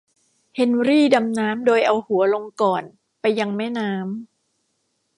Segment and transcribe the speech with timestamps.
[0.55, 2.83] เฮนรี่ดำน้ำโดยเอาหัวลงก่อน
[3.21, 4.31] ไปยังแม่น้ำ